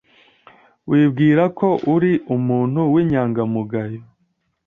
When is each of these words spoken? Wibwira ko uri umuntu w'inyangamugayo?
Wibwira 0.89 1.43
ko 1.59 1.69
uri 1.95 2.11
umuntu 2.35 2.79
w'inyangamugayo? 2.93 4.01